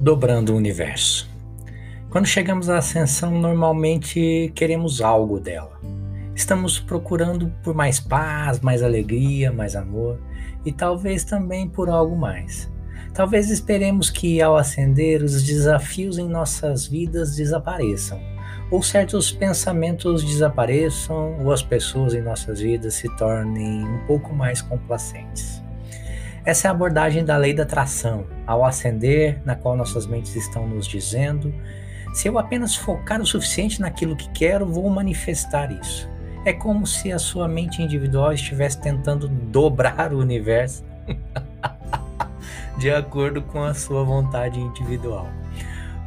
[0.00, 1.28] Dobrando o universo.
[2.08, 5.78] Quando chegamos à ascensão, normalmente queremos algo dela.
[6.34, 10.18] Estamos procurando por mais paz, mais alegria, mais amor
[10.64, 12.70] e talvez também por algo mais.
[13.12, 18.18] Talvez esperemos que ao ascender os desafios em nossas vidas desapareçam,
[18.70, 24.62] ou certos pensamentos desapareçam, ou as pessoas em nossas vidas se tornem um pouco mais
[24.62, 25.62] complacentes.
[26.44, 30.66] Essa é a abordagem da lei da atração, ao ascender, na qual nossas mentes estão
[30.66, 31.54] nos dizendo:
[32.14, 36.08] se eu apenas focar o suficiente naquilo que quero, vou manifestar isso.
[36.44, 40.82] É como se a sua mente individual estivesse tentando dobrar o universo
[42.78, 45.28] de acordo com a sua vontade individual.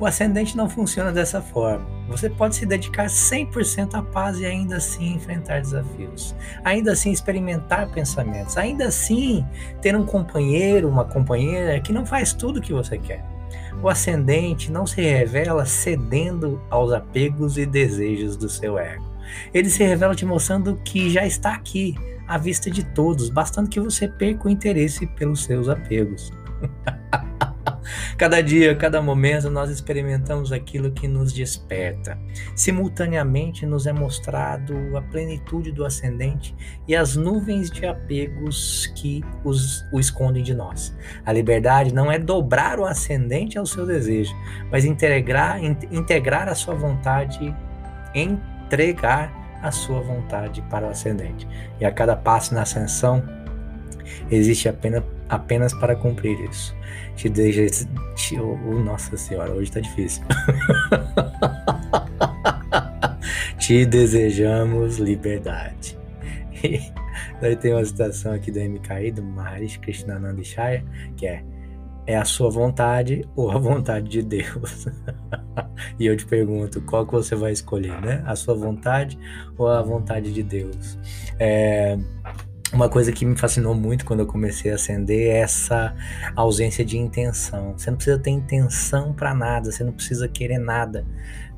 [0.00, 1.86] O ascendente não funciona dessa forma.
[2.08, 6.34] Você pode se dedicar 100% à paz e ainda assim enfrentar desafios,
[6.64, 9.44] ainda assim experimentar pensamentos, ainda assim
[9.82, 13.22] ter um companheiro, uma companheira que não faz tudo o que você quer.
[13.82, 19.04] O ascendente não se revela cedendo aos apegos e desejos do seu ego.
[19.52, 21.94] Ele se revela te mostrando que já está aqui,
[22.26, 26.32] à vista de todos, bastando que você perca o interesse pelos seus apegos.
[28.16, 32.18] Cada dia, cada momento, nós experimentamos aquilo que nos desperta.
[32.54, 36.54] Simultaneamente, nos é mostrado a plenitude do ascendente
[36.86, 40.96] e as nuvens de apegos que os, o escondem de nós.
[41.24, 44.34] A liberdade não é dobrar o ascendente ao seu desejo,
[44.70, 47.54] mas integrar, integrar a sua vontade,
[48.14, 51.46] entregar a sua vontade para o ascendente.
[51.78, 53.22] E a cada passo na ascensão,
[54.30, 56.76] existe apenas apenas para cumprir isso.
[57.16, 57.86] Te deseja.
[58.14, 60.22] Te, oh, nossa Senhora, hoje tá difícil.
[63.58, 65.98] te desejamos liberdade.
[66.62, 66.80] E
[67.40, 70.84] daí tem uma citação aqui do MKI, do Maharishi Krishnananda Shaya,
[71.16, 71.42] que é
[72.06, 74.86] é a sua vontade ou a vontade de Deus?
[75.98, 78.22] e eu te pergunto, qual que você vai escolher, né?
[78.26, 79.16] A sua vontade
[79.56, 80.98] ou a vontade de Deus?
[81.38, 81.96] É,
[82.72, 85.94] uma coisa que me fascinou muito quando eu comecei a acender é essa
[86.36, 87.74] ausência de intenção.
[87.76, 91.04] Você não precisa ter intenção para nada, você não precisa querer nada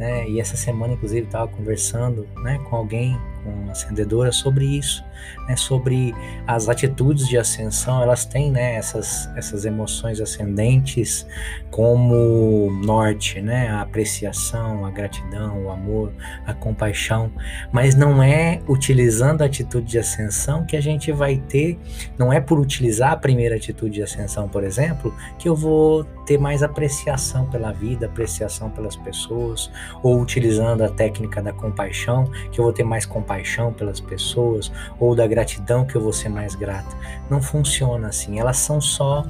[0.00, 0.26] né?
[0.26, 5.04] E essa semana, inclusive, estava conversando, né, com alguém, com acendedora, sobre isso,
[5.48, 6.14] né, sobre
[6.46, 8.02] as atitudes de ascensão.
[8.02, 11.26] Elas têm, né, essas essas emoções ascendentes
[11.70, 16.12] como norte, né, a apreciação, a gratidão, o amor,
[16.46, 17.32] a compaixão.
[17.72, 21.78] Mas não é utilizando a atitude de ascensão que a gente vai ter.
[22.18, 26.38] Não é por utilizar a primeira atitude de ascensão, por exemplo, que eu vou ter
[26.38, 29.70] mais apreciação pela vida, apreciação pelas pessoas
[30.02, 33.29] ou utilizando a técnica da compaixão, que eu vou ter mais compaixão
[33.76, 36.96] pelas pessoas, ou da gratidão, que eu vou ser mais grato.
[37.28, 38.40] Não funciona assim.
[38.40, 39.24] Elas são só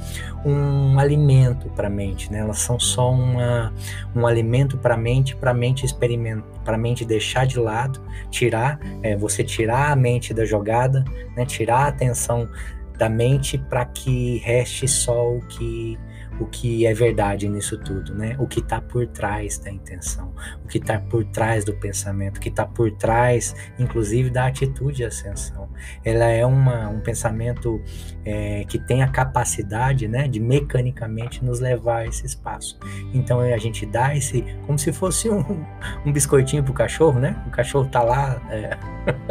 [0.44, 2.38] um alimento para a mente, né?
[2.38, 3.72] Elas são só uma,
[4.14, 8.00] um alimento para a mente, para a mente experimentar, para a mente deixar de lado,
[8.30, 11.04] tirar, é, você tirar a mente da jogada,
[11.36, 11.44] né?
[11.44, 12.48] Tirar a atenção
[12.96, 15.98] da mente para que reste só o que
[16.40, 18.34] o que é verdade nisso tudo, né?
[18.38, 20.32] O que está por trás da intenção,
[20.64, 24.96] o que está por trás do pensamento, o que está por trás, inclusive, da atitude
[24.96, 25.68] de ascensão.
[26.04, 27.80] Ela é uma, um pensamento
[28.24, 32.78] é, que tem a capacidade, né, de mecanicamente nos levar a esse espaço.
[33.12, 35.64] Então a gente dá esse, como se fosse um,
[36.04, 37.36] um biscoitinho pro cachorro, né?
[37.46, 38.78] O cachorro tá lá é,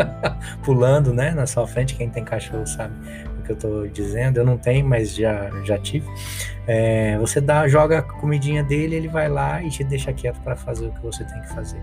[0.64, 1.96] pulando, né, na sua frente.
[1.96, 2.94] Quem tem cachorro sabe
[3.50, 6.08] que eu estou dizendo, eu não tenho, mas já, já tive.
[6.68, 10.56] É, você dá, joga a comidinha dele, ele vai lá e te deixa quieto para
[10.56, 11.82] fazer o que você tem que fazer.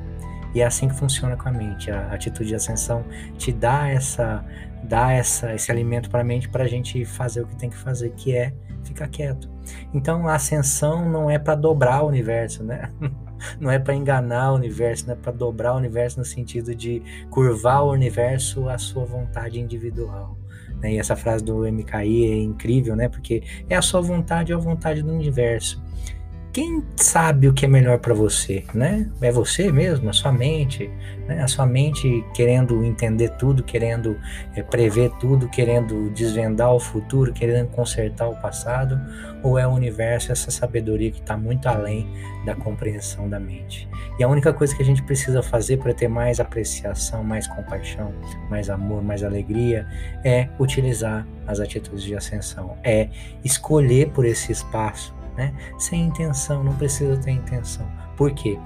[0.55, 1.91] E é assim que funciona com a mente.
[1.91, 3.05] A atitude de ascensão
[3.37, 4.45] te dá essa,
[4.85, 7.77] dá essa, esse alimento para a mente para a gente fazer o que tem que
[7.77, 8.55] fazer, que é
[8.85, 9.51] ficar quieto.
[9.93, 12.91] Então a ascensão não é para dobrar o universo, né?
[13.61, 17.03] Não é para enganar o universo, não é para dobrar o universo no sentido de
[17.29, 20.39] curvar o universo à sua vontade individual.
[20.81, 20.94] Né?
[20.94, 23.08] E essa frase do MKI é incrível, né?
[23.08, 25.82] Porque é a sua vontade ou a vontade do universo.
[26.56, 29.06] Quem sabe o que é melhor para você, né?
[29.20, 30.91] É você mesmo, a sua mente,
[31.29, 31.43] né?
[31.43, 34.19] A sua mente querendo entender tudo, querendo
[34.55, 38.99] é, prever tudo, querendo desvendar o futuro, querendo consertar o passado,
[39.43, 42.08] ou é o universo, essa sabedoria que está muito além
[42.47, 43.87] da compreensão da mente?
[44.19, 48.14] E a única coisa que a gente precisa fazer para ter mais apreciação, mais compaixão,
[48.49, 49.87] mais amor, mais alegria,
[50.25, 53.11] é utilizar as atitudes de ascensão, é
[53.44, 55.53] escolher por esse espaço né?
[55.79, 57.87] Sem intenção, não precisa ter intenção.
[58.17, 58.59] Por quê?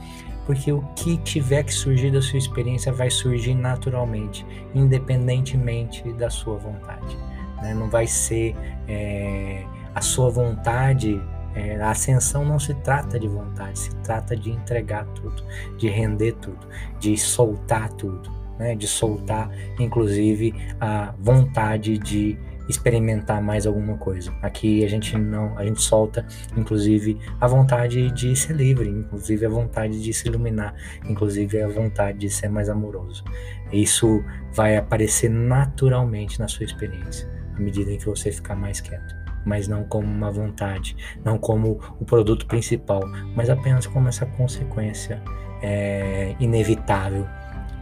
[0.47, 4.45] Porque o que tiver que surgir da sua experiência vai surgir naturalmente,
[4.75, 7.17] independentemente da sua vontade.
[7.63, 7.75] Né?
[7.75, 8.57] Não vai ser
[8.89, 9.65] é,
[9.95, 11.21] a sua vontade.
[11.55, 15.43] É, a ascensão não se trata de vontade, se trata de entregar tudo,
[15.77, 16.67] de render tudo,
[17.01, 18.77] de soltar tudo, né?
[18.77, 22.39] de soltar, inclusive, a vontade de
[22.71, 24.33] experimentar mais alguma coisa.
[24.41, 26.25] Aqui a gente não, a gente solta,
[26.57, 30.75] inclusive, a vontade de ser livre, inclusive a vontade de se iluminar,
[31.05, 33.25] inclusive a vontade de ser mais amoroso.
[33.73, 39.15] Isso vai aparecer naturalmente na sua experiência, à medida em que você ficar mais quieto.
[39.45, 43.03] Mas não como uma vontade, não como o produto principal,
[43.35, 45.23] mas apenas como essa consequência
[45.63, 47.27] é, inevitável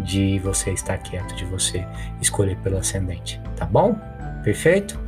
[0.01, 1.85] de você estar quieto, de você
[2.21, 3.97] escolher pelo ascendente, tá bom?
[4.43, 4.99] Perfeito?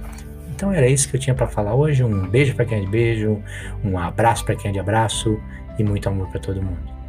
[0.54, 2.04] Então era isso que eu tinha para falar hoje.
[2.04, 3.42] Um beijo para quem é de beijo,
[3.82, 5.40] um abraço para quem é de abraço
[5.78, 6.99] e muito amor para todo mundo.